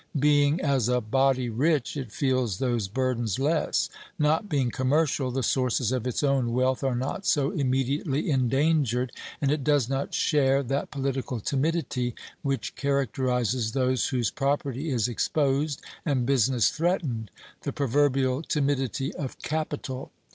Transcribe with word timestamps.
Being 0.19 0.59
as 0.61 0.89
a 0.89 0.99
body 0.99 1.47
rich, 1.47 1.95
it 1.95 2.11
feels 2.11 2.57
those 2.57 2.87
burdens 2.87 3.37
less. 3.37 3.87
Not 4.17 4.49
being 4.49 4.71
commercial, 4.71 5.29
the 5.29 5.43
sources 5.43 5.91
of 5.91 6.07
its 6.07 6.23
own 6.23 6.53
wealth 6.53 6.83
are 6.83 6.95
not 6.95 7.27
so 7.27 7.51
immediately 7.51 8.31
endangered, 8.31 9.11
and 9.39 9.51
it 9.51 9.63
does 9.63 9.87
not 9.89 10.15
share 10.15 10.63
that 10.63 10.89
political 10.89 11.39
timidity 11.39 12.15
which 12.41 12.75
characterizes 12.75 13.73
those 13.73 14.07
whose 14.07 14.31
property 14.31 14.89
is 14.89 15.07
exposed 15.07 15.83
and 16.03 16.25
business 16.25 16.69
threatened, 16.71 17.29
the 17.61 17.71
proverbial 17.71 18.41
timidity 18.41 19.13
of 19.13 19.37
capital. 19.43 20.11